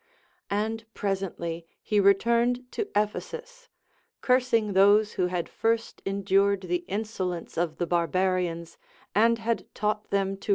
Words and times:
And 0.49 0.83
presently 0.95 1.67
he 1.83 2.01
retarned 2.01 2.65
to 2.71 2.87
Ephesus, 2.95 3.69
cursing 4.21 4.73
those 4.73 5.11
who 5.11 5.27
had 5.27 5.47
first 5.47 6.01
endured 6.07 6.61
the 6.61 6.83
insolence 6.87 7.55
of 7.55 7.77
the 7.77 7.85
barbarians, 7.85 8.79
and 9.13 9.37
had 9.37 9.67
taught 9.75 10.09
them 10.09 10.09
to 10.09 10.19
LACONIC 10.25 10.37
APOPHTHEGMS. 10.39 10.49